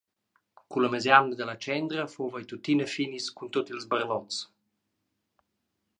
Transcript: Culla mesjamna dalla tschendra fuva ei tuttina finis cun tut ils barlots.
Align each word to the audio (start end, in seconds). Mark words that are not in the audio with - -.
Culla 0.69 0.89
mesjamna 0.93 1.35
dalla 1.39 1.55
tschendra 1.59 2.03
fuva 2.13 2.37
ei 2.39 2.47
tuttina 2.49 2.85
finis 2.95 3.25
cun 3.35 3.49
tut 3.51 3.71
ils 3.73 3.85
barlots. 3.91 4.35